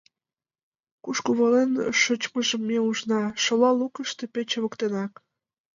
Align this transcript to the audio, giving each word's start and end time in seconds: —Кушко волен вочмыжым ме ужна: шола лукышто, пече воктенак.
—Кушко 1.03 1.31
волен 1.39 1.71
вочмыжым 1.81 2.61
ме 2.69 2.77
ужна: 2.89 3.21
шола 3.43 3.71
лукышто, 3.79 4.23
пече 4.33 4.57
воктенак. 4.63 5.13